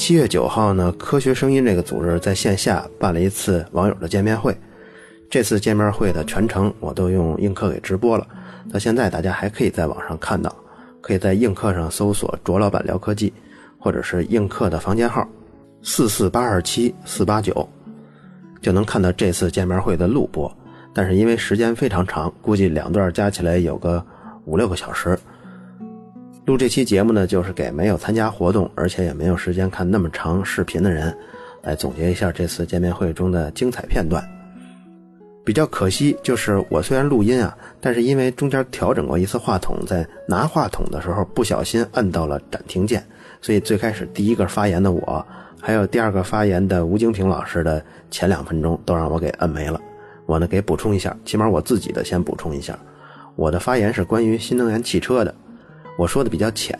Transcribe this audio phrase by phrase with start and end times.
[0.00, 4.56] 七月九号呢，科学声音这个组织在线下办了一次网友的见面会。
[5.28, 8.26] 这次见面会的全程我都用映客给直播了，
[8.72, 10.56] 到现在大家还可以在网上看到，
[11.02, 13.30] 可以在映客上搜索“卓老板聊科技”，
[13.78, 15.28] 或者是映客的房间号
[15.82, 17.68] 四四八二七四八九，
[18.62, 20.50] 就能看到这次见面会的录播。
[20.94, 24.02] 但是因为时间非常长，估计两段加起来有个
[24.46, 25.16] 五六个小时。
[26.50, 31.16] 录这期节目呢，就是给没有参加活动，而且也没有时间看那么长视频的人，
[31.62, 34.20] 来总结一下这次见面会中的精彩片段。
[35.44, 43.00] 比较可惜就是我虽然录音啊，但是因为中间调整过一次话筒，在拿话筒的时候不小心按到了暂停键，
[43.40, 45.24] 所以最开始第一个发言的我，
[45.60, 49.80] 还有第二个发言的吴京平老师的前两分钟都让我给摁没了。
[50.26, 52.76] 我呢给补充一下，起码我自己的先补充一下，
[53.36, 55.32] 我的发言是关于新能源汽车的。
[55.98, 56.78] 我说的比较浅，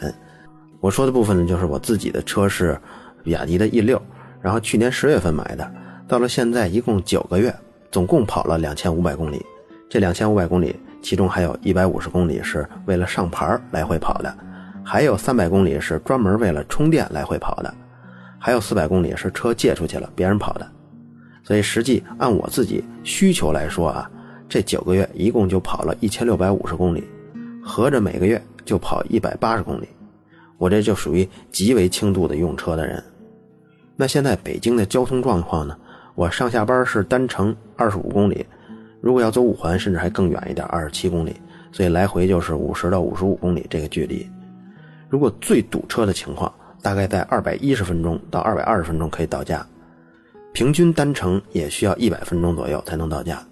[0.80, 2.78] 我说的部分呢，就是我自己的车是
[3.22, 4.00] 比亚迪的 E 六，
[4.40, 5.70] 然后去年十月份买的，
[6.08, 7.54] 到了现在一共九个月，
[7.90, 9.44] 总共跑了两千五百公里。
[9.90, 14.34] 这两千五百公里，其中还有一百五十公里是为了上牌来回跑的，
[14.84, 17.74] 还有三百公里是专门为了充电来回跑的，
[18.38, 20.66] 还有四百公里是车借出去了别人跑的。
[21.42, 24.08] 所以实际按我自己需求来说啊，
[24.48, 27.02] 这九个月一共就跑了一千六百五十公里，
[27.62, 28.40] 合着每个月。
[28.70, 29.88] 就跑一百八十公里，
[30.56, 33.02] 我这就属于极为轻度的用车的人。
[33.96, 35.76] 那现在北京的交通状况呢？
[36.14, 38.46] 我上下班是单程二十五公里，
[39.00, 41.34] 如果要走五环，甚至还更远一点，二十七公里，
[41.72, 44.24] 所以来回就是五十到五十五公里这个距离。
[45.08, 49.66] 如果最堵车的情况，大概在二百一十分钟到二百二十分钟可以到家，
[50.52, 53.44] 平均单程也需要一百分钟左右才能到家。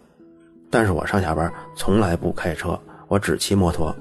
[0.71, 3.93] 但是我上下班从来不开车，我只骑摩托。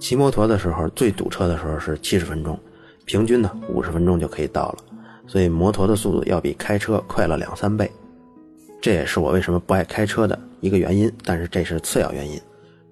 [0.00, 2.58] 骑摩托的时候，最堵车的时候是七十分钟，
[3.04, 4.78] 平均呢五十分钟就可以到了，
[5.26, 7.88] 所以摩托的速度要比开车快了两三倍，
[8.80, 11.12] 这也是我为什么不爱开车的一个原因。
[11.22, 12.40] 但是这是次要原因，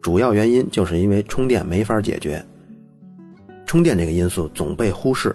[0.03, 2.45] 主要原因就是因为充电没法解决，
[3.65, 5.35] 充电这个因素总被忽视，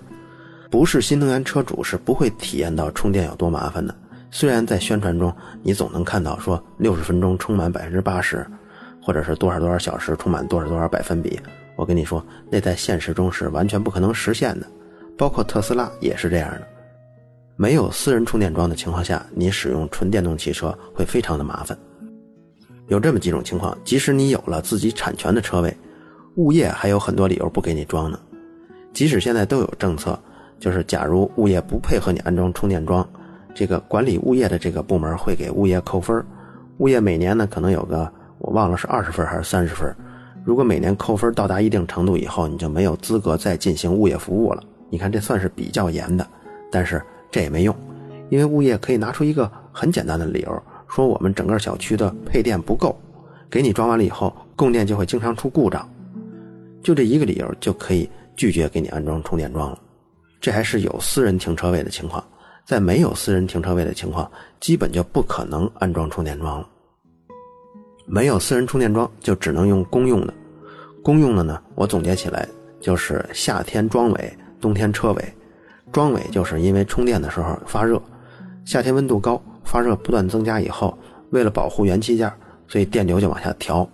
[0.70, 3.94] 不是新能源车主是不会体验到充电有多麻烦的。
[4.30, 8.46] 虽然在宣传中你总能看到说六十分钟充满百分之八十，
[9.02, 11.40] 或者是多少多少小时充满多少多少百分比。
[11.76, 14.68] 我跟你说，那在现实中是完全不可能实现的，
[15.18, 16.68] 包括特斯拉也是这样的。
[17.56, 21.78] 没有私人充电桩的情况下，你使用纯电动汽车会非常的麻烦。
[22.88, 25.76] 有这么几种情况：即使你有了自己产权的车位，
[26.36, 28.20] 物业还有很多理由不给你装呢。
[28.92, 30.20] 即使现在都有政策，
[30.60, 33.08] 就是假如物业不配合你安装充电桩，
[33.54, 36.24] 这个管理物业的这个部门会给物业扣分。
[36.80, 39.96] 物业每年呢可能有个我忘了是二十分还是三十分。
[40.46, 44.62] 如果每年扣分到达一定程度以后，你就没有资格再进行物业服务了。
[44.90, 46.28] 你看，这算是比较严的，
[46.72, 47.76] 但是这也没用，
[48.30, 52.96] 因为物业可以拿出一个很简单的理由，说我们整个小区的配电不够，
[53.50, 55.90] 给你装完了以后，供电就会经常出故障，
[56.84, 59.80] 就这一个理由就可以拒绝给你安装充电桩了。
[60.42, 62.22] 这还是有私人停车位的情况，
[62.66, 66.68] 在没有私人停车位的情况，基本就不可能安装充电桩了。
[68.06, 70.34] 没有私人充电桩，就只能用公用的。
[71.04, 72.48] 公用的呢，我总结起来
[72.80, 75.34] 就是夏天装尾，冬天车尾。
[75.92, 78.02] 装尾就是因为充电的时候发热，
[78.66, 80.98] 夏天温度高，发热不断增加以后，
[81.30, 82.32] 为了保护元器件，
[82.68, 83.88] 所以电流就往下调。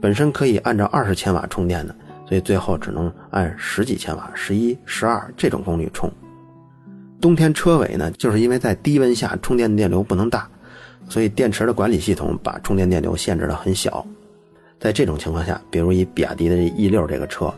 [0.00, 1.94] 本身可以按照二十千瓦充电的，
[2.26, 6.10] 所以最后只能按十几千瓦、十一、十二这种功率充。
[7.20, 10.48] 冬天车尾呢，就是因为在低温下充电电流不能大。
[11.08, 14.04] 所以电池的管理系统把充电电流限制的很小，
[14.80, 17.52] 在这种情况下，比如以比亚迪的 E 六这个车，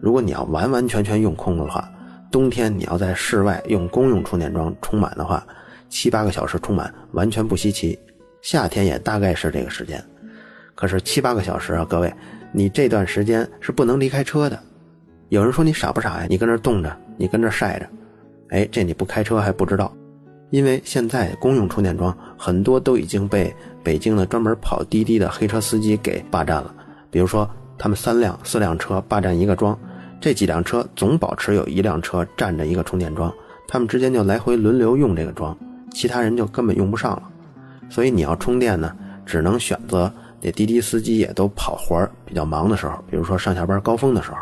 [0.00, 1.90] 如果你要完完全全用空的话，
[2.30, 5.46] 冬天你要在室外用公用充电桩充满的话，
[5.88, 7.98] 七八个小时充满完全不稀奇。
[8.40, 10.02] 夏天也大概是这个时间，
[10.74, 12.12] 可是七八个小时啊，各位，
[12.52, 14.58] 你这段时间是不能离开车的。
[15.28, 16.26] 有人说你傻不傻呀？
[16.28, 17.86] 你跟那冻着，你跟这晒着，
[18.48, 19.94] 哎，这你不开车还不知道。
[20.52, 23.52] 因为现在公用充电桩很多都已经被
[23.82, 26.72] 北京的专门跑滴滴的黑车司机给霸占了。
[27.10, 29.76] 比如说，他们三辆、四辆车霸占一个桩，
[30.20, 33.32] 这几辆车总保持有一辆车占着一个充电桩，
[33.66, 35.56] 他们之间就来回轮流用这个桩，
[35.90, 37.22] 其他人就根本用不上了。
[37.88, 38.94] 所以你要充电呢，
[39.24, 40.12] 只能选择
[40.42, 44.36] 那滴滴司机也都跑活比较忙的时候，比如说上下班高峰的时候，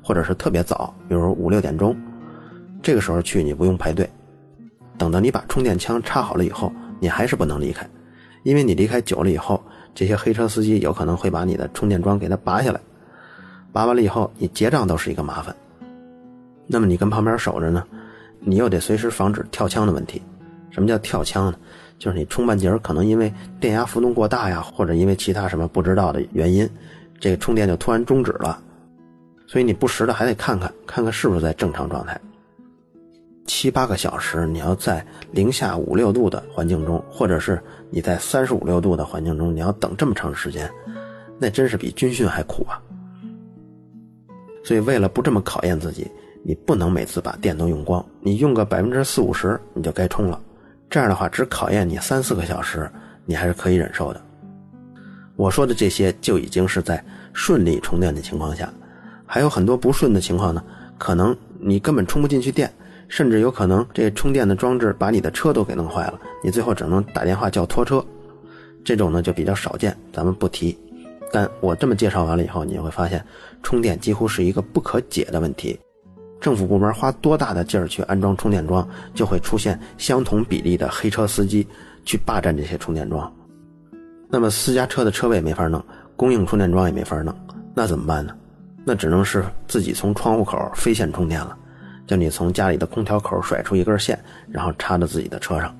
[0.00, 1.96] 或者是特别早，比如五六点钟，
[2.80, 4.08] 这个时候去你不用排队。
[5.00, 6.70] 等到你把充电枪插好了以后，
[7.00, 7.88] 你还是不能离开，
[8.42, 9.58] 因为你离开久了以后，
[9.94, 12.78] 这些黑车司机有可能会把你的充电桩给它拔下来，
[13.72, 15.56] 拔完了以后，你结账都是一个麻烦。
[16.66, 17.82] 那么你跟旁边守着呢，
[18.40, 20.20] 你又得随时防止跳枪的问题。
[20.70, 21.56] 什么叫跳枪呢？
[21.98, 26.68] 就是你充半截可能因为电压浮动过大呀，或者因为其他什么不知道的原因，
[27.18, 28.60] 这个充电就突然终止了。
[29.46, 32.20] 所以你不时的还得看看，看看是不是在正常状态。
[33.46, 37.60] 七八个小时，你要在零下五六度的环境中，或者是
[37.90, 40.70] 你在三十五六度的环境中，你要等这么长时间，
[41.38, 42.80] 那真是比军训还苦啊！
[44.62, 46.08] 所以为了不这么考验自己，
[46.44, 50.40] 你不能每次把电都用光，你用个百分之四五十你就该充了。
[50.88, 52.88] 这样的话，只考验你三四个小时，
[53.24, 54.20] 你还是可以忍受的。
[55.36, 57.02] 我说的这些就已经是在
[57.32, 58.72] 顺利充电的情况下，
[59.26, 60.62] 还有很多不顺的情况呢，
[60.98, 62.72] 可能你根本充不进去电。
[63.10, 68.02] 甚至有可能这充电的装置把你的车都给弄坏了，你最后只能打电话叫拖车。
[68.84, 70.78] 这种呢就比较少见，咱们不提。
[71.32, 73.22] 但我这么介绍完了以后，你会发现
[73.64, 75.78] 充电几乎是一个不可解的问题。
[76.40, 81.66] 政府部门花多大的劲儿去安装充电桩，就会出现相同比例的黑车司机
[82.04, 83.30] 去霸占这些充电桩。
[84.28, 85.84] 那么私家车的车位没法弄，
[86.16, 87.34] 供应充电桩也没法弄，
[87.74, 88.32] 那怎么办呢？
[88.84, 91.56] 那只能是自己从窗户口飞线充电了。
[92.10, 94.18] 叫你从家里的空调口甩出一根线，
[94.48, 95.72] 然后插到自己的车上，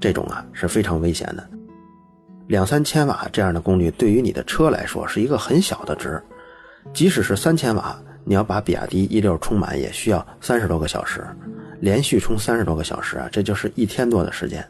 [0.00, 1.46] 这种啊是非常危险的。
[2.46, 6.18] 两三千瓦这样的功率对于你的车来说是一个很小的值，
[6.94, 7.94] 即使是三千瓦，
[8.24, 11.22] 你要把比亚迪 E 六充满也需要三十多个小时，
[11.80, 14.66] 连续充三十多个小时啊，这就是一天多的时间。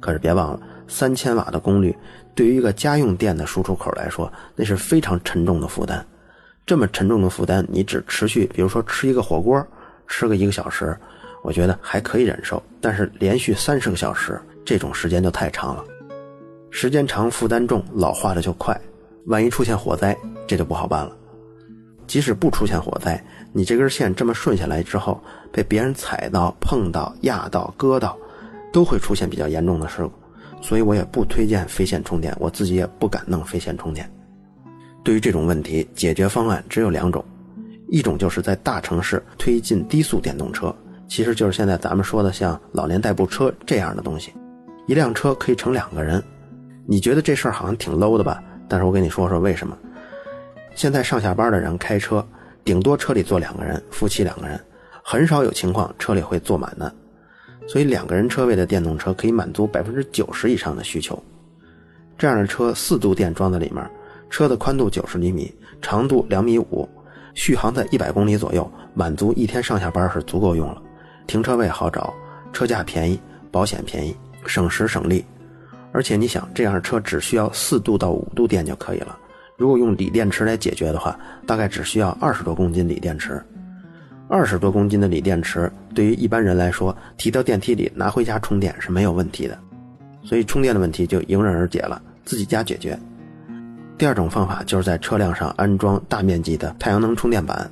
[0.00, 1.96] 可是别忘了，三千瓦的功率
[2.34, 6.04] 对于一个家用电的输出口来说，那是非常沉重的负担。
[6.66, 9.64] 这么沉重的负担，你只持续，比如说吃一个火锅。
[10.08, 10.98] 吃个一个小时，
[11.42, 15.84] 我觉得还可以忍受，但是连续三十个小时，这种时间就太长了。
[16.70, 18.78] 时间长，负担重，老化的就快。
[19.26, 20.16] 万一出现火灾，
[20.46, 21.14] 这就不好办了。
[22.06, 23.22] 即使不出现火灾，
[23.52, 25.22] 你这根线这么顺下来之后，
[25.52, 28.18] 被别人踩到、碰到、压到、割到，
[28.72, 30.12] 都会出现比较严重的事故。
[30.60, 34.10] 所以我也不推荐飞线充电，我自己也不敢弄飞线充电。
[35.04, 37.24] 对于这种问题，解决方案只有两种。
[37.88, 40.74] 一种就是在大城市推进低速电动车，
[41.08, 44.32] 其实就是现在咱们说的像老年代步车这样的东西，
[44.86, 46.22] 一辆车可以乘两个人。
[46.86, 48.42] 你觉得这事儿好像挺 low 的吧？
[48.68, 49.76] 但是我跟你说说为什么。
[50.74, 52.26] 现在上下班的人开车，
[52.64, 54.60] 顶多车里坐两个人，夫妻两个人，
[55.02, 56.94] 很少有情况车里会坐满的。
[57.66, 61.22] 所以两个人车位的电动车可以满足百分之九十以上的需求。
[62.16, 63.84] 这样的车四度电装在里面，
[64.30, 66.88] 车的宽度九十厘米，长度两米五。
[67.38, 70.82] 续航在一百公里左右，满足一天上下班是足够用了。
[71.28, 72.12] 停车位好找，
[72.52, 73.18] 车价便宜，
[73.52, 74.14] 保险便宜，
[74.44, 75.24] 省时省力。
[75.92, 79.16] 而且你想，这样的车只需要四度到五度电就可以了。
[79.56, 83.40] 如果用锂电池来解决的话，大概只需要二十多公斤锂电池。
[84.28, 89.56] 二十多公斤的锂电池，对于一般人来说，提到电梯里拿回家充电是没有问题的。
[90.24, 92.98] 所以充电的问题就迎刃而解了，自己家解决。
[93.98, 97.68] 第二种方法就是在车辆上安装大面积的太阳能充电板。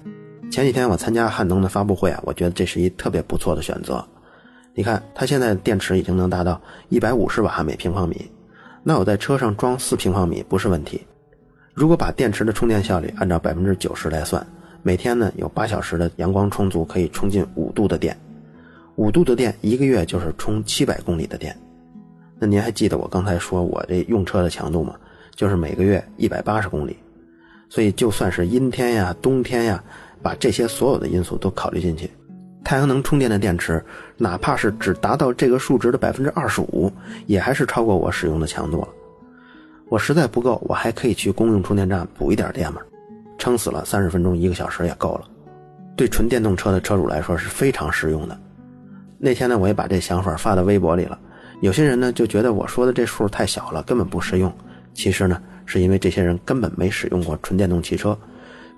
[0.50, 4.04] 前几天我参加汉能的发布会啊，我觉得这是一特别不错的选择。
[4.74, 8.28] 你看，它现在电池已经能达到一百五十瓦每平方米，
[8.82, 11.00] 那我在车上装四平方米不是问题。
[11.72, 14.44] 如果把电池的充电效率按照百分之九十来算，
[14.82, 18.16] 每天呢有八小时的阳光充足，可以充进五度的电。
[18.96, 21.56] 五度的电一个月就是充七百公里的电。
[22.36, 24.96] 那您还记得我刚才说我这用车的强度吗？
[25.36, 26.96] 就是每个月一百八十公里，
[27.68, 29.84] 所以就算是阴天呀、冬天呀，
[30.22, 32.10] 把这些所有的因素都考虑进去，
[32.64, 33.84] 太阳能充电的电池，
[34.16, 36.90] 哪怕是只达到这个数值的百分之二十五，
[37.26, 38.88] 也还是超过我使用的强度了。
[39.88, 42.80] 我实在不够，我还可以去公用充电站补一点电嘛，
[43.36, 45.28] 撑死了三十分钟、一个小时也够了。
[45.94, 48.36] 对纯电动车的车主来说是非常实用的。
[49.18, 51.18] 那天呢，我也把这想法发到微博里了，
[51.60, 54.50] 有些人呢就觉得我说的这数太小了，根本不实用。
[54.96, 58.18] 其实呢，是因为这些人根本没使用过纯电动汽车。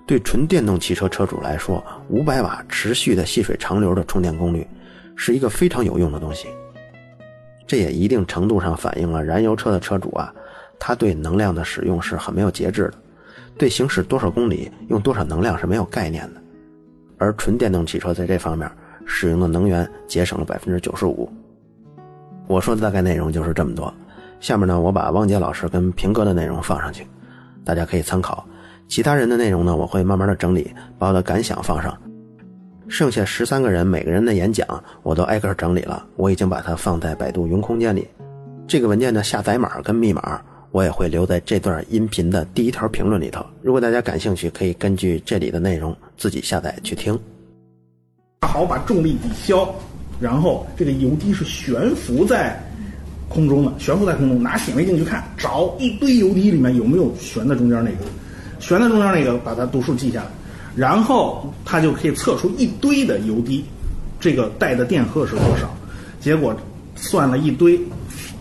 [0.05, 4.67] 对纯电动汽车车主来说，五百瓦持续的细水长流的充电功率，
[5.15, 6.47] 是一个非常有用的东西。
[7.65, 10.33] 这也一定程度上反映了燃油车的车主啊，
[10.77, 12.95] 他对能量的使用是很没有节制的，
[13.57, 16.41] 对行驶多少公里用多少能量是没有概念的。
[17.17, 18.69] 而纯电动汽车在这方面
[19.05, 21.31] 使用的能源节省了百分之九十五。
[22.47, 23.93] 我说的大概内容就是这么多。
[24.39, 27.05] 下面呢，我把汪杰老师跟平哥的内容放上去，
[27.63, 28.45] 大家可以参考。
[28.87, 31.95] 其他人的内容呢，我会慢慢的整理，把我的感想放上。
[32.87, 34.65] 剩下十三个人每个人的演讲，
[35.03, 38.07] 我都挨个整理了，我已经把它放在百度云空间里。
[38.67, 40.41] 这个文件的下载码跟密码，
[40.71, 43.45] 我也会留在这段音频的第一条评论里头。
[43.61, 47.19] 如果大家感兴趣，可以根据这里的内容自己下载去听。
[48.41, 49.71] 好，把重力抵消。
[50.19, 52.59] 然后这个油滴是悬浮在
[53.29, 57.97] 空中的，悬浮在空中，拿显微镜去看，找一堆油滴里面有没有悬在中间那个，
[58.59, 60.27] 悬在中间那个把它读数记下来，
[60.75, 63.63] 然后他就可以测出一堆的油滴，
[64.19, 65.69] 这个带的电荷是多少？
[66.19, 66.55] 结果
[66.95, 67.79] 算了一堆，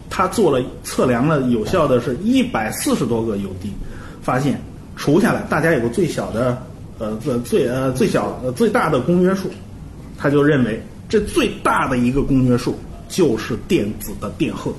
[0.08, 3.70] 他做了测量了有效的是一百四十多个油滴，
[4.22, 4.60] 发现
[4.96, 6.60] 除下来大家有个最小的
[6.98, 9.50] 呃最最呃最小呃最大的公约数，
[10.16, 12.76] 他就认为这最大的一个公约数
[13.08, 14.72] 就是电子的电荷。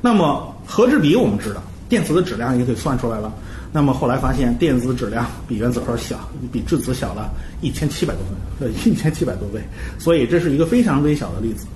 [0.00, 3.32] 那么核质比我们知道，电子的质量也给算出来了。
[3.72, 7.28] 那么后来发现电子质量比原子核小，比质子小了
[7.60, 9.60] 一千七百多分，呃一千七百多倍。
[9.98, 11.66] 所以这是一个非常微小的粒子。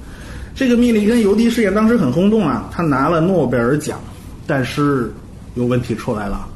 [0.54, 4.00] 这个密立根油滴试验当时很轰动啊，他拿了诺贝尔奖，
[4.46, 5.12] 但是
[5.54, 6.48] 有问题出来了。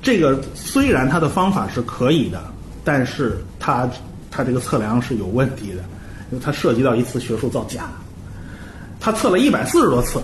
[0.00, 2.42] 这个虽然它的方法是可以的，
[2.84, 3.88] 但是它
[4.30, 5.82] 它这个测量是有问题的，
[6.30, 7.90] 因为它涉及到一次学术造假。
[9.04, 10.18] 他测了一百四十多次，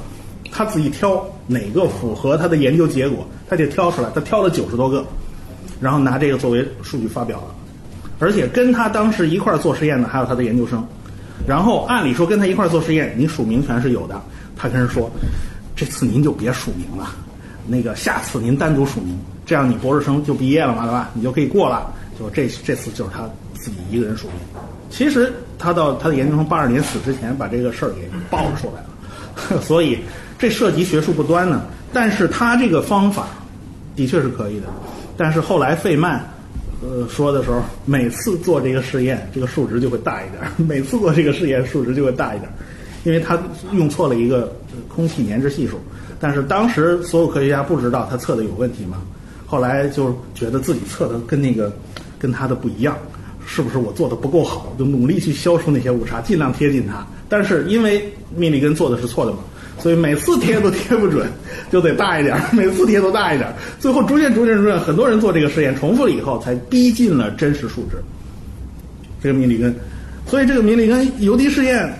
[0.50, 5.04] 他自己挑哪个符合他的研究结果，他就挑出来，他挑了九十多个，
[5.78, 7.54] 然后拿这个作为数据发表了。
[8.18, 10.82] 而且跟他当时一块儿做实验的还有他的研究生。
[11.46, 14.18] 然后按理说跟他一块儿做实验，你署名权是有的。
[14.56, 15.10] 他跟人说，
[15.76, 17.14] 这次您就别署名了，
[17.66, 21.10] 那个下次您单独署名，这样你博士生就毕业了嘛，对吧？
[21.12, 21.92] 你就可以过了。
[22.18, 24.36] 就这这次就是他自己一个人署名。
[24.90, 29.62] 其实他到他的研究生八二年死之前，把这个事儿给爆出来了。
[29.62, 29.98] 所以
[30.38, 31.62] 这涉及学术不端呢。
[31.92, 33.28] 但是他这个方法
[33.96, 34.66] 的确是可以的。
[35.16, 36.22] 但是后来费曼。
[36.82, 42.50] 呃，说的时候，每次做这个试验，这个数值就会大一点； 每次做这个试验，数值就会大一点，
[43.04, 43.38] 因为他
[43.72, 44.50] 用错了一个
[44.88, 45.78] 空气粘滞系数。
[46.18, 48.96] 但是当时所有科学家不知道他测的有问题嘛，
[49.46, 51.70] 后来就觉得自己测的跟那个
[52.18, 52.96] 跟他的不一样，
[53.52, 54.72] 是不是我做的不够好？
[54.78, 57.04] 就努力去消除那些误差，尽量贴近它。
[57.28, 58.00] 但是因为
[58.36, 59.38] 密里根做的是错的嘛。
[59.80, 61.26] 所以每次贴都贴不准，
[61.72, 67.96] 就得大一点，每次贴都大一点，最后逐渐逐渐逐渐，很多人做这个实验，重复了以后，才逼近了真实数值。
[69.22, 69.74] 这个密里根，
[70.26, 71.92] 所以这个密里根油滴试验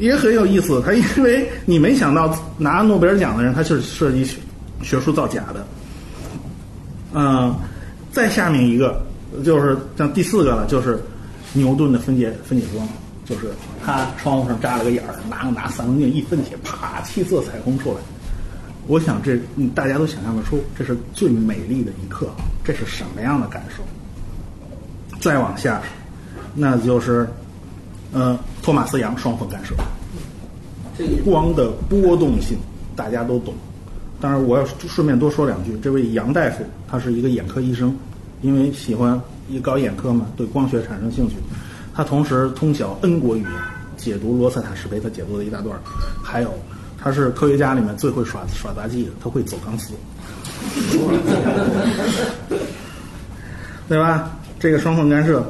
[0.00, 0.82] 也很有意思。
[0.84, 4.26] 他因为你没想到拿诺贝尔奖的人，他就是涉及
[4.82, 5.66] 学术造假的。
[7.12, 7.54] 嗯，
[8.10, 9.05] 再下面一个
[9.44, 11.00] 就是像第四个了，就是
[11.52, 12.86] 牛顿的分解分解光。
[13.24, 13.50] 就是
[13.84, 17.96] 他窗户上扎了个眼儿，拿拿三棱镜一分解，啪，七色彩虹出来。
[18.86, 19.36] 我想这
[19.74, 22.28] 大家都想象得出，这是最美丽的一刻，
[22.62, 23.82] 这是什么样的感受？
[25.18, 25.82] 再往下，
[26.54, 27.28] 那就是，
[28.12, 29.74] 呃，托马斯杨双缝干涉。
[30.96, 32.56] 这个光的波动性
[32.94, 33.52] 大家都懂。
[34.20, 37.92] 当然，我要顺便多说两句，这位杨大夫他是一个眼科医生，
[38.42, 41.36] 因为喜欢一搞眼科嘛，对光学产生兴趣。
[41.94, 43.52] 他同时通晓 N 国语言，
[43.96, 45.78] 解读罗塞塔石碑，他解读了一大段
[46.22, 46.52] 还有，
[46.98, 49.94] 他是科学家里面最会耍耍杂技的，他会走钢丝，
[53.88, 54.30] 对吧？
[54.58, 55.44] 这个双缝干涉，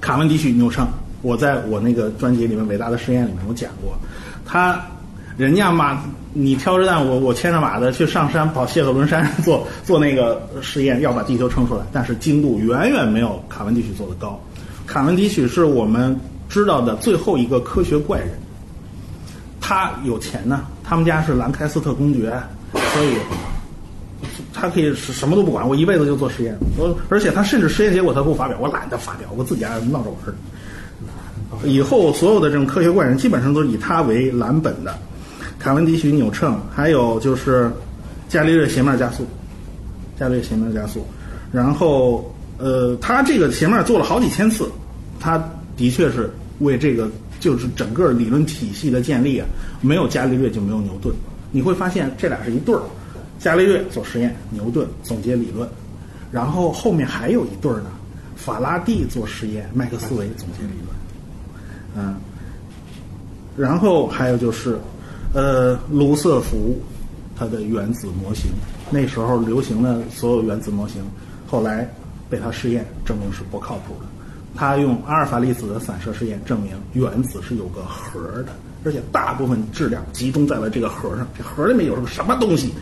[0.00, 0.86] 卡文迪许牛称，
[1.22, 3.96] 我在我那个专辑里面《伟大的实验》里面我讲过，
[4.44, 4.84] 他
[5.36, 6.02] 人家马
[6.34, 14.38] 你挑着担，我我牵着马的去上山跑谢赫伦山做 做那个实验，要把地球撑出来，但是精度远远没有卡文迪许做的高。
[14.86, 18.28] 卡文迪许是我们知道的最后一个科学怪人。
[19.60, 22.30] 他有钱呢，他们家是兰开斯特公爵，
[22.72, 23.16] 所以
[24.52, 26.54] 他可以什么都不管，我一辈子就做实验。
[26.76, 30.34] 我而且他甚至实验结果他不发表，我懒得发表，我自己爱闹着玩儿。
[31.64, 34.98] 以后所有的这种科学怪人基本上都是以他为蓝本的。
[35.62, 37.70] 卡文迪许扭秤，还有就是
[38.28, 39.24] 伽利略斜面加速，
[40.18, 41.06] 伽利略斜面加速，
[41.52, 42.28] 然后。
[42.58, 44.70] 呃，他这个斜面做了好几千次，
[45.18, 45.42] 他
[45.76, 49.48] 的确是为这个就是整个理论体系的建立啊，
[49.80, 51.12] 没有伽利略就没有牛顿。
[51.50, 52.82] 你会发现这俩是一对儿，
[53.40, 55.68] 伽利略做实验，牛顿总结理论，
[56.30, 57.90] 然后后面还有一对儿呢，
[58.36, 62.14] 法拉第做实验，麦克斯韦总结理论，嗯，
[63.56, 64.78] 然后还有就是，
[65.32, 66.80] 呃，卢瑟福
[67.36, 68.50] 他的原子模型，
[68.90, 71.02] 那时候流行的所有原子模型，
[71.46, 71.88] 后来。
[72.30, 74.06] 被他试验证明是不靠谱的。
[74.56, 78.54] 他用阿尔法粒子的散射试验证明原子是有个核的，
[78.86, 81.28] 而且大部分质量集中在了这个核上。
[81.36, 82.72] 这核里面有个什么东西？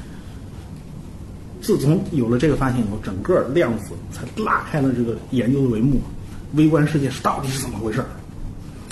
[1.60, 6.00] 自从有了这个发现以后，整个量子才拉开了这个研究的帷幕。
[6.54, 8.04] 微观世界到底是怎么回事？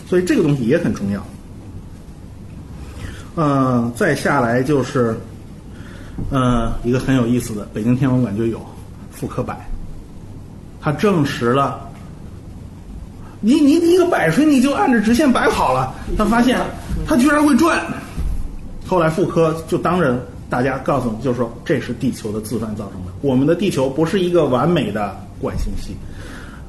[0.09, 1.25] 所以这个东西也很重要。
[3.40, 5.16] 嗯，再下来就是，
[6.33, 8.61] 嗯，一个很有意思的，北京天文馆就有
[9.12, 9.57] 复刻版。
[10.80, 11.80] 他证实了
[13.40, 16.59] 你你一个摆锤你就按着直线摆好了，他发现
[17.07, 17.80] 它居然会转。
[18.88, 20.18] 后来妇科就当着
[20.50, 23.12] 大家告诉你，就是说这是地球的自转造成的。
[23.21, 25.97] 我们的地球不是一个完美的惯性系，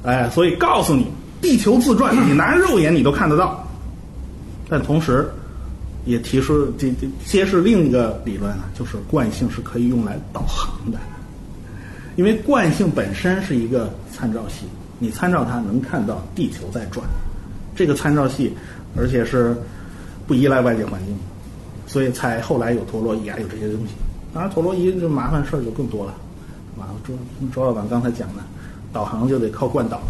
[0.04, 1.08] 哎，所以告诉你，
[1.40, 3.66] 地球自转，你拿肉眼你都看得到。
[4.68, 5.28] 但同时，
[6.10, 10.98] 也提出这这揭示另一个理论啊，就是惯性是可以用来导航的，
[12.16, 14.66] 因为惯性本身是一个参照系，
[14.98, 17.06] 你参照它能看到地球在转，
[17.76, 18.52] 这个参照系，
[18.96, 19.56] 而且是
[20.26, 21.16] 不依赖外界环境。
[21.86, 23.92] 所以才后来有陀螺仪啊，有这些东西。
[24.32, 26.14] 当然，陀螺仪就麻烦事儿就更多了。
[26.78, 27.14] 啊，周
[27.54, 28.42] 周老板刚才讲的，
[28.92, 30.00] 导航就得靠惯导。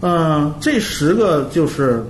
[0.00, 2.02] 嗯，这十个就是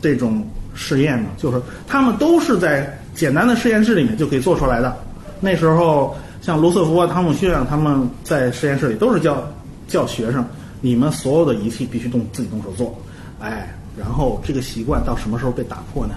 [0.00, 0.44] 这种
[0.76, 4.96] 试验呢，就是他们都是在简单的实验室里面就可以做出来的。
[5.40, 9.42] 那时候，像罗瑟福啊、汤姆逊啊，他们在实验室里都是叫
[9.88, 10.44] 叫学生，
[10.80, 12.96] 你们所有的仪器必须动自己动手做。
[13.40, 16.14] 哎，然后这个习惯到什么时候被打破呢？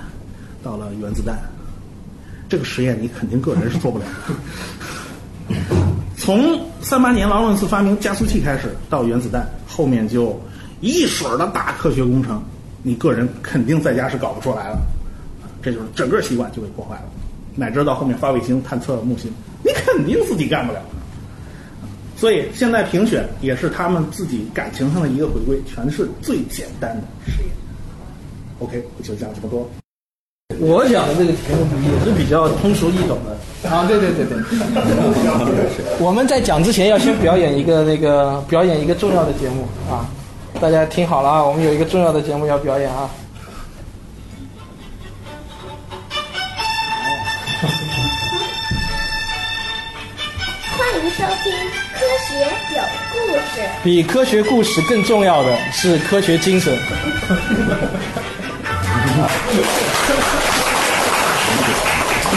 [0.62, 1.40] 到了原子弹。
[2.50, 5.56] 这个实验你肯定个人是做不了的。
[6.18, 10.40] 从三八年劳伦斯发明加速器开始，到原子弹，后面就
[10.82, 12.42] 一水儿的大科学工程，
[12.84, 14.80] 你个人肯定在家是搞不出来了。
[15.62, 17.04] 这就是整个习惯就被破坏了，
[17.56, 19.30] 乃至到后面发卫星探测木星，
[19.62, 20.82] 你肯定自己干不了。
[22.16, 27.52] 所以现在评选也是他们自己感情上的一个回归，全是最简单的实验。
[28.60, 29.70] OK，我就讲这么多。
[30.60, 34.38] 我讲的这个题目也是比较通俗易懂的啊，对对对对。
[36.00, 40.10] 我们在讲之前要先表演一个那个表演一个重要的节目啊，
[40.62, 43.10] 大家听好了啊，我们有一个重要的节目要表演啊。
[50.78, 51.54] 欢迎收听
[51.94, 52.34] 《科学
[52.76, 52.82] 有
[53.14, 53.16] 故
[53.56, 53.62] 事》。
[53.86, 56.78] 比科学故事更重要的是科学精神。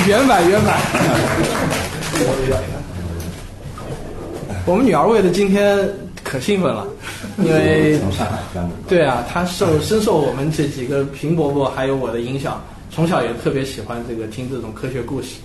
[0.06, 0.78] 原版原版。
[4.64, 5.76] 我们女儿为了今天
[6.22, 6.86] 可兴奋了，
[7.38, 7.98] 因为
[8.88, 15.36] 对啊，他受深受我们这几个平伯伯还有我的影响，从小也特别喜欢这个听这种科学故事。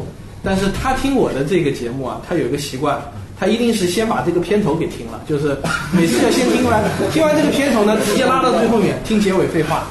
[0.44, 3.00] 但是他听我的这个节目啊，他有一个习惯，
[3.40, 5.58] 他一定是先把这个片头给听了，就是
[5.92, 9.88] 每次要先听完，听完这个片头呢，直接拉到最后面听结尾废话，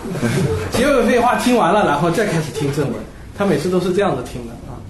[0.70, 2.94] 结尾废话听完了，然后再开始听正文。
[3.36, 4.80] 他每次都是这样子听的啊。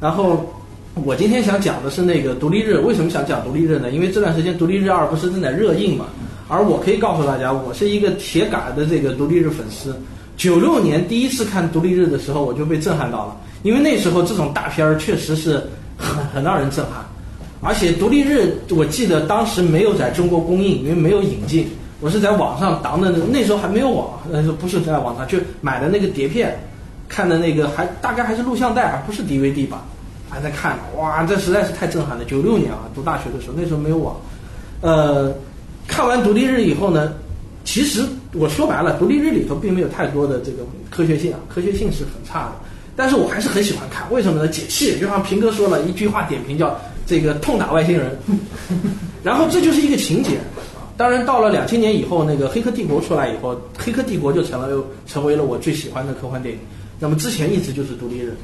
[0.00, 0.63] 然后
[1.02, 3.90] 我今天想讲的是那个独立日，为什么想讲独立日呢？
[3.90, 6.06] 因为这段时间独立日二不是正在热映嘛，
[6.48, 9.94] 而我可以告诉大家，我是一个铁杆的这个独立日粉丝。
[10.36, 15.60] 九六年第一次看独立日的时候，我就被震撼到了，因为那时候这种大片儿确实是
[15.98, 17.04] 很很让人震撼。
[17.60, 21.66] 而且独立日，我记得当时没有在中国公映，因为没有引进，
[22.00, 26.56] 我是在网上当的，那时候还没有网，呃，不是在网上就买的那个碟片，
[27.08, 29.84] 看的那个还大概还是录像带，还不是 DVD 吧。
[30.34, 32.24] 还在看，哇，这实在是太震撼了！
[32.24, 34.16] 九六年啊，读大学的时候，那时候没有网。
[34.80, 35.32] 呃，
[35.86, 37.14] 看完独立日以后呢，
[37.64, 42.52] 其实我说白了，独立日里头并没有太多的这个科学性啊，科学性是很差的。
[42.96, 44.48] 但是我还是很喜欢看，为什么呢？
[44.48, 48.18] 解气，就像平哥说了一句话点评叫“这个痛打外星人”，
[49.22, 50.40] 然后这就是一个情节。
[50.96, 56.60] 当然，到了两千年以后，那个《黑客帝国》出来以后，《黑客帝国》就成了成为了我最喜欢的科幻电影。
[57.00, 58.34] 那么之前一直就是独立日。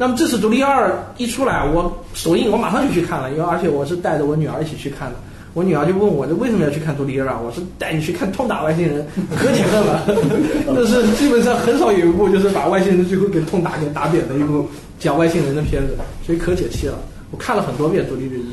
[0.00, 5.16] 那么这次《独立二》一出来，我首映我马上就去看了，因为而且我是带着我女儿一起去看的。
[5.52, 7.38] 我女儿就问我，这为什么要去看《独立二》啊？
[7.44, 10.02] 我说带你去看痛打外星人，可解恨了。
[10.72, 14.66] 那是基本上很少有一部就是把外星人最后给痛打给打扁的一部
[14.98, 16.98] 讲外星人的片子，所以可解气了。
[17.30, 18.44] 我看了很多遍《独立日一》，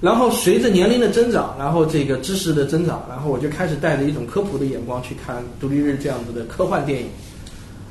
[0.00, 7.08] 然后随着年龄的增长，然后这个知识的增长，然后我就开始带着一种科普的眼光去看《独立日》这样子的科幻电影。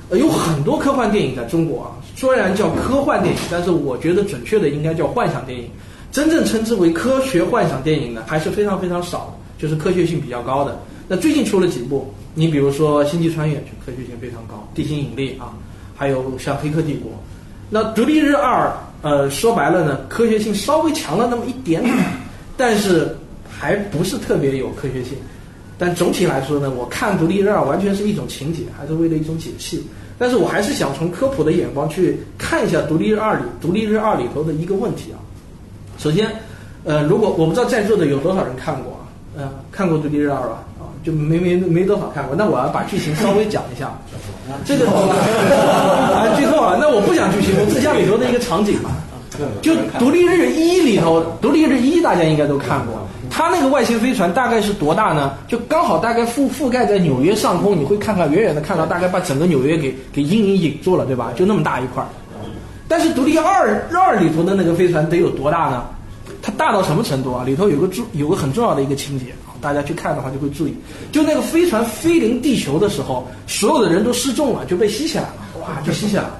[0.09, 5.67] 呃，有很多科幻电影在中国啊，虽然叫科幻电影，但是我觉得准确的应该叫幻想电影。
[6.11, 10.79] 真正称之为科学幻想电影呢，还是非常非常少的，就是科学性比较高的。
[11.07, 15.53] 那最近出了几部，你比如说《星际穿越》，就科学性非常高，《地心引力》啊，
[15.95, 17.11] 还有像《黑客帝国》。
[17.69, 18.67] 那《独立日二》
[19.01, 21.95] 呃，说白了呢，科学性稍微强了那么一点点，
[22.55, 23.17] 但是
[23.49, 25.17] 还不是特别有科学性。
[25.77, 29.83] 但总体来说呢，我看《独立日二》完全是一种情节，还是为了一种解气。
[30.17, 35.17] 但是我还是想从科普的眼光去看一下《独立日二》里《独立日二》里头的一个问题啊。
[35.97, 36.29] 首先，
[36.83, 40.63] 呃，如果我不知道在座的有多少人看过啊，嗯，看过《独立日二》吧？
[40.79, 42.35] 啊，就没没没多少看过。
[42.35, 43.91] 那我要把剧情稍微讲一下。
[44.65, 46.77] 这个 啊，剧透啊！
[46.79, 48.91] 那我不讲剧情，我只讲里头的一个场景嘛。
[49.61, 55.33] 就《独立日一》里头，《独立日一》大家应该都看过，它那个外星飞船大概是多大呢？
[55.47, 61.33] 就刚好大概覆覆盖在纽约上空，你会看看远远的看到，大概把整个纽约给给阴影隐住了，对吧？
[61.35, 62.07] 就那么大一块儿。
[62.87, 65.83] 但是《独立二二》里头的那个飞船得有多大呢？
[66.43, 67.43] 它大到什么程度啊？
[67.43, 70.77] 里头有个重有个很重要的一个情节，大家去看的话就会注意，
[71.11, 76.31] 就那个飞船飞临地球的时候，所有的人都失重了，就被吸起来了，哇，就吸起来了，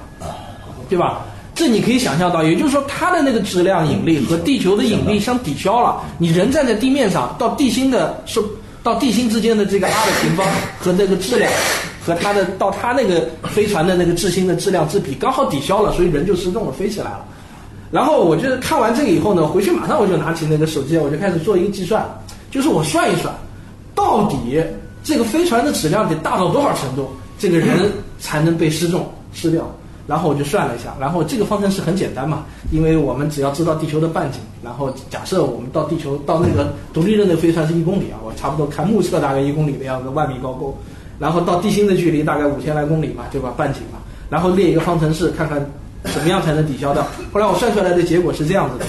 [0.88, 1.24] 对吧？
[1.54, 6.02] 这你可以想象到，也就是说，它的那个质量引力和地球的引力相抵消了。
[6.18, 8.42] 你人站在地面上，到地心的是
[8.82, 10.44] 到地心之间的这个 r 的平方
[10.80, 11.50] 和那个质量，
[12.04, 17.24] 和它的到它那个飞船的那个质心的质量之比刚好抵消了，所以人就失重了，飞起来了。
[17.92, 22.04] 然后我就是看完这个以后呢，回去马上我就拿起那个手机，我就开始做一个计算，
[22.50, 23.32] 就是我算一算，
[23.94, 24.60] 到底
[25.04, 29.72] 这个飞船的质量得大到多少程度，这个人才能被失重失掉。
[30.06, 40.74] 然后我就算了一下，然后这个方程式很简单嘛，因为我们只要知道地球的半径，然后假设我们到地球到那个独立日的飞船是一公里啊，我差不多看目测大概一公里的样子，万米高空，
[41.18, 43.54] 然后到地心的距离大概五千来公里嘛，对吧？
[43.56, 45.58] 半径嘛，然后列一个方程式，看看
[46.12, 47.02] 怎么样才能抵消掉。
[47.32, 48.84] 后来我算出来的结果是这样子的：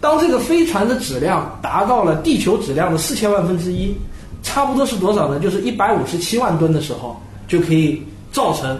[0.00, 3.94] 当这个飞船的质量达到了地球质量的四千万分之一，
[4.42, 5.38] 差不多是多少呢？
[5.38, 8.02] 就是一百五十七万吨的时候，就可以
[8.32, 8.76] 造成。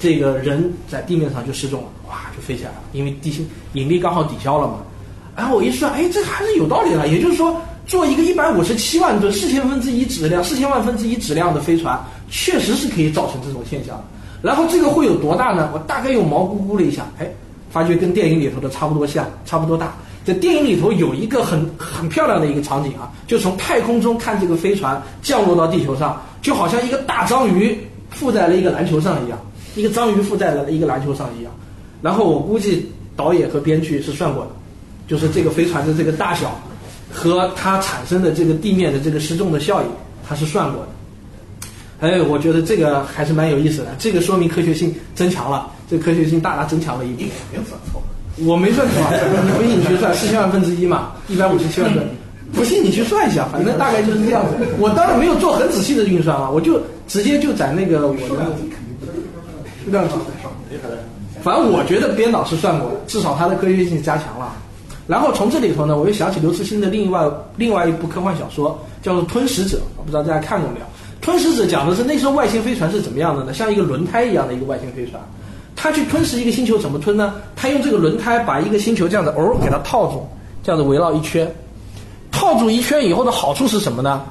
[0.00, 4.78] 这个人在地面上就失重了，哇，就飞起来了，因为地心引力刚好抵消了嘛。
[5.36, 7.06] 然后我一算，哎，这还是有道理的。
[7.06, 11.98] 也就是说，做一个一百五十七万吨、四千分之一质量、四千万分之一质量的飞船，
[12.30, 14.02] 确实是可以造成这种现象。
[14.42, 15.70] 然后这个会有多大呢？
[15.72, 17.30] 我大概用毛估估了一下，哎，
[17.70, 19.94] 发觉跟电影里头的差不多像，差不多大。
[20.24, 27.78] 在电影里头有一个很很漂亮的一个场景啊，就从太空中看这个飞船降落到地球上，就好像一个大章鱼
[28.10, 29.38] 附在了一个篮球上一样。
[29.76, 31.52] 一个章鱼附在了一个篮球上一样，
[32.02, 34.50] 然后我估计导演和编剧是算过的，
[35.06, 36.60] 就是这个飞船的这个大小
[37.12, 39.88] 和它产生的这个地面的这个失重的效应，
[40.28, 40.88] 它是算过的。
[42.00, 47.28] 哎，我觉得这个还是蛮有意思的，这个说明科学性增强了，这科学性大大增强了一点。
[47.52, 48.02] 没有算错，
[48.38, 48.96] 我没算错，
[49.44, 52.08] 你不信你去算四千万分之一嘛，一百五十七万吨，
[52.54, 54.54] 不信你去算一下，反正大概就是这样子。
[54.78, 58.46] 我当然没有做很仔细的运算啊，我就直接就在那个我的。
[59.90, 60.14] 量子，
[61.42, 64.52] 反正我觉得编导是算过的，至少它的科学性加强了。
[65.06, 70.84] 然后从这里头呢，我又想起刘慈欣的另外另外一部科幻小说，叫做《吞食者》，不知道大家看过没有？
[71.20, 73.52] 《吞食者》讲的是那艘外星飞船是怎么样的呢？
[73.52, 75.20] 像一个轮胎一样的一个外星飞船，
[75.74, 77.34] 它去吞食一个星球怎么吞呢？
[77.56, 80.28] 它用这个轮胎把一个星球这样子哦给它套住，
[80.62, 81.52] 这样子围绕一圈，
[82.30, 84.22] 套住一圈以后的好处是什么呢？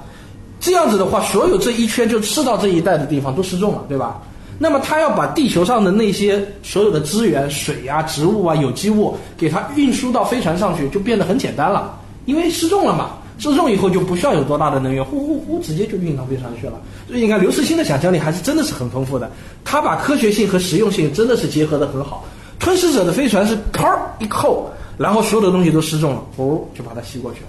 [0.62, 4.22] 这样子的话，所有这一圈就吃到这一带的地方都失重了，对吧？
[4.62, 11.98] 那么他要把地球上的那些所有的资源，水呀、植物啊、有机物，给它运输到飞船上去，就变得很简单了。
[12.26, 16.74] 因为失重了嘛，失重以后就不需要有多大的能源，呼呼呼，直接就运到飞船去了。
[17.08, 19.32] 所以你看，刘慈欣的想象力还是真的是很丰富的。
[19.64, 22.26] 他把科学性和实用性真的是结合的很好。
[22.60, 27.48] 吞噬者的飞船是啪一扣，然后所有的东西都失重了，哦，就把它吸过去了。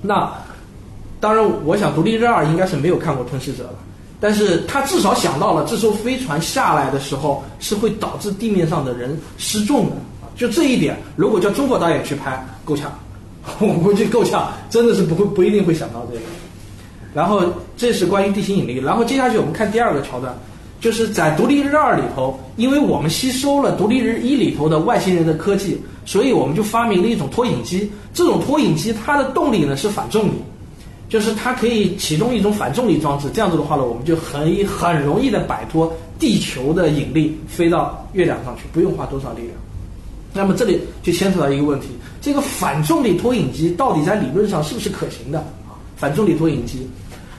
[0.00, 0.32] 那
[1.20, 3.74] 当然，我想独立日二应该是没有看过吞噬者的。
[4.20, 9.96] 但是他至少想到了，这艘飞船下来的时候是会导致地面上的人失重的。
[10.36, 12.90] 就这一点，如果叫中国导演去拍，够呛，
[13.60, 16.22] 我估计够呛，真的是不会不一定会想到这个。
[17.12, 17.42] 然后
[17.76, 18.78] 这是关于地心引力。
[18.78, 20.34] 然后接下去我们看第二个桥段，
[20.80, 27.88] 就是在《独立日二》里头，因为我们吸收了《独立日一》里头的外星人的科技，所以我们就发明了一种拖引机。
[28.12, 30.32] 这种拖引机它的动力呢是反重力。
[31.14, 39.52] 就是它可以启动一种反重力装置，这样子的话呢，我们就很很容易的摆脱地球的引力，飞到月亮上去，不用花多少力量。
[40.32, 41.86] 那么这里就牵扯到一个问题：
[42.20, 45.46] 这个反重力拖引机到底在理论上是不是可行的？
[45.96, 46.84] 反重力拖引机，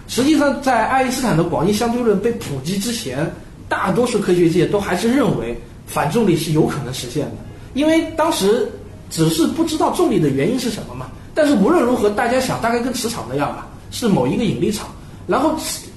[0.07, 3.29] 实际上在爱因斯坦的广义相对论被普及之前，
[3.67, 5.53] 大多数科学界都还是认为
[5.85, 7.35] 反重力是有可能实现的，
[7.73, 8.71] 因为当时
[9.09, 11.07] 只是不知道重力的原因是什么嘛。
[11.35, 14.87] 但是无论如何，大家想大概跟磁场那样吧，是某一个引力场，
[15.27, 15.53] 然后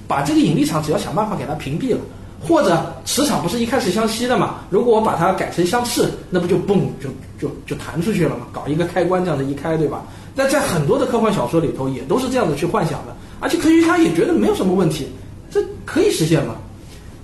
[0.07, 2.01] 把这个引力场只要想办法给它屏蔽了，
[2.40, 4.57] 或者磁场不是一开始相吸的嘛？
[4.68, 8.46] 如果我把它改成相斥，那不就嘣就就就弹出去了嘛？
[8.53, 10.03] 搞一个开关这样的一开，对吧？
[10.35, 15.09] 那在很多的科幻小说里头也都是这样子去幻想的，而且科学家也觉得没有什么问题，
[15.51, 16.57] 这可以实现嘛？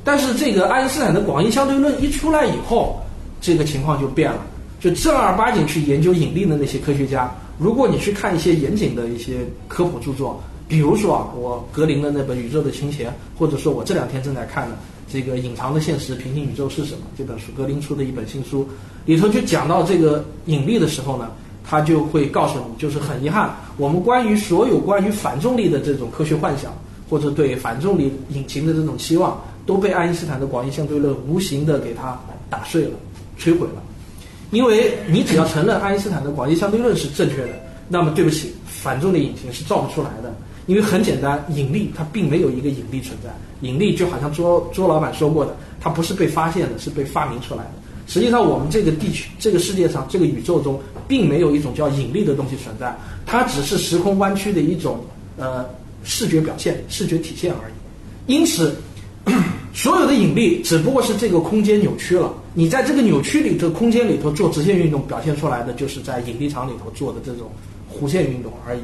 [0.05, 3.01] 但是这个爱因斯坦的广义相对论一出来以后，
[3.41, 4.39] 这个情况就变了，
[4.79, 7.29] 就正儿八经去研究引力的那些科学家。
[7.59, 14.77] 如果你去看一些严谨的一些科普著作，比如说啊，我格林的那本《宇宙的倾斜》，或者说我这两天正在看的
[15.09, 18.67] 这个《隐藏的现实：平行宇宙是什么》这本书，格林出的一本新书，
[19.05, 21.31] 里头就讲到这个引力的时候呢，
[21.63, 26.73] 他就会告诉你，就是很遗憾，我们关于所有关于反重力的这种科学幻想，
[27.09, 32.19] 或者对反重力引擎的这种期望，都被爱因斯坦的广义相对论无形的给它
[32.51, 32.93] 打碎了、
[33.39, 33.83] 摧毁了。
[34.55, 37.49] 因为你只要承认爱因斯坦的广义相对论是正确的，
[37.89, 40.33] 那么对不起，反重力引擎是造不出来的。
[40.67, 43.29] 因为很简单，引力它并没有一个引力存在，
[43.61, 47.71] 引力就好像周周老板说过的，它不是被发现的，是被发明出来的。
[48.07, 55.05] 实际上，我们这个地区、这个世界上、这个宇宙中，并没有一种叫引力的东西存在，它只是时空弯曲的一种
[55.37, 55.67] 呃
[56.05, 58.33] 视觉表现、视觉体现而已。
[58.33, 58.75] 因此，
[59.75, 62.33] 所有的引力只不过是这个空间扭曲了。
[62.55, 67.51] 你在这个扭曲里头空间里头做直线运动，表现出来的就是在引力场里头做的这种
[67.93, 68.81] 弧线运动而已。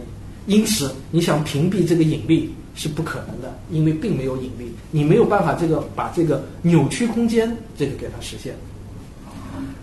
[0.46, 8.52] 因此，你想屏蔽这个引力是不可能的，因为并没有引力，你没有办法这个把这个扭曲空间这个给它实现。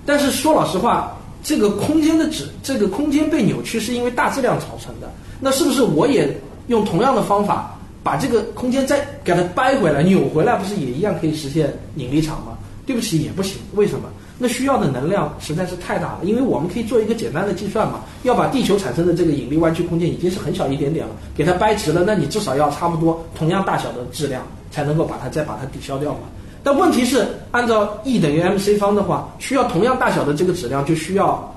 [0.06, 12.58] 但是说老实话，这个空间的指这个空间被扭曲是因为大质量造成的，那是不是我也用同样的方法把这个空间再给它掰回来、扭回来，不是也一样可以实现引力场吗？
[12.86, 13.58] 对不起，也不行。
[13.74, 14.08] 为什么？
[14.40, 16.20] 那需要的能量实在是太大了。
[16.24, 26.20] 因为我们可以做一个简单的计算嘛，要把地球产生的这个引力弯曲空间已经是很小一点点了，给它掰直了，那你至少要差不多同样大小的质量才能够把它再把它抵消掉嘛。
[26.64, 31.54] 但问题是，按照 E 等于 mc 方的话，需要同样大小的这个质量，就需要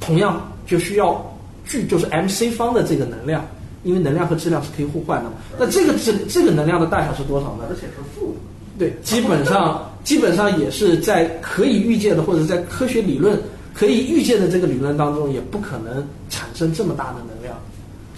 [0.00, 1.22] 同样就需要
[1.66, 3.44] 距就是 mc 方的这个能量，
[3.84, 5.36] 因为能量和质量是可以互换的嘛。
[5.58, 7.64] 那这个质这个能量的大小是多少呢？
[7.68, 8.40] 而且是负的。
[8.78, 13.38] 对，基本上基本上也是在可以预见的或者在科学理论
[13.74, 17.54] 可以预见的这个理论当中，也不可能产生这么大的能量。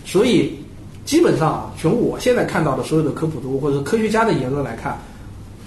[0.05, 0.55] 所以
[1.05, 4.97] 基本上啊，从我现在看到的所有的科普读物或者科学家的言论来看，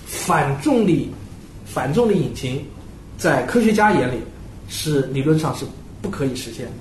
[0.05, 1.11] 反重力
[1.65, 2.63] 反重力引擎
[3.17, 4.19] 在科学家眼里
[4.69, 5.65] 是理论上是
[6.01, 6.71] 不可以实现的。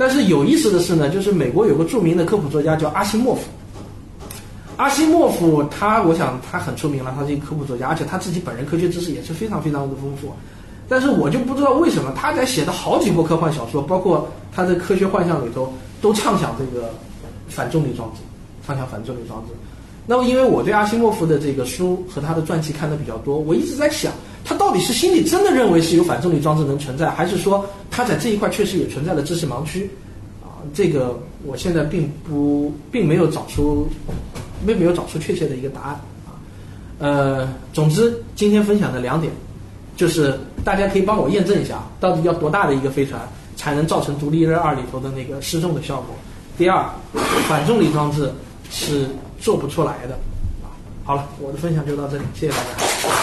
[0.00, 3.42] 但是有意思的是呢，就是美国有个著名的科普作家叫阿西莫夫。
[4.78, 10.32] 阿西莫夫他，我想他很出名了，他是一个科普作家，而且他自己本人科学知识也是非常非常的丰富。
[10.88, 16.90] 但是我就不知道为什么他在写的好几部科幻小说，包括他的科学幻象里头，都畅想这个
[17.46, 18.22] 反重力装置，
[18.66, 19.52] 畅想反重力装置。
[20.06, 24.10] 那么因为我对阿西莫夫的这个书和他的传记看的比较多，我一直在想，
[24.50, 29.88] 他到底是心里真的认为是有反重力装置能存在，还是说他在这一块确实也存在了知识盲区？
[30.42, 33.88] 啊，这个我现在并不并没有找出。
[34.66, 35.94] 并没有找出确切的一个答案
[36.26, 36.36] 啊，
[36.98, 39.32] 呃，总之今天分享的两点，
[39.96, 43.18] 就是大家可以帮我验证一下，到底要多大的一个飞船
[43.56, 46.14] 才能造成独立日二里头的那个失重的效果？
[46.58, 46.84] 第二，
[47.48, 48.30] 反重力装置
[48.70, 49.08] 是
[49.40, 50.14] 做不出来的
[50.62, 50.68] 啊。
[51.04, 53.19] 好了，我的分享就到这里，谢谢大家。